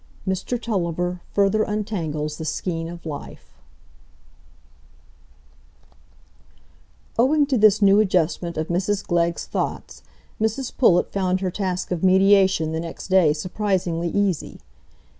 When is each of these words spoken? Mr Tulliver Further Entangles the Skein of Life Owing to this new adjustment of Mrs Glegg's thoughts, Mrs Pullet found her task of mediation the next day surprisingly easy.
Mr 0.27 0.59
Tulliver 0.59 1.21
Further 1.33 1.63
Entangles 1.63 2.39
the 2.39 2.43
Skein 2.43 2.87
of 2.87 3.05
Life 3.05 3.53
Owing 7.19 7.45
to 7.45 7.55
this 7.55 7.83
new 7.83 7.99
adjustment 7.99 8.57
of 8.57 8.69
Mrs 8.69 9.05
Glegg's 9.05 9.45
thoughts, 9.45 10.01
Mrs 10.41 10.75
Pullet 10.75 11.11
found 11.11 11.41
her 11.41 11.51
task 11.51 11.91
of 11.91 12.03
mediation 12.03 12.71
the 12.71 12.79
next 12.79 13.09
day 13.09 13.31
surprisingly 13.31 14.09
easy. 14.09 14.59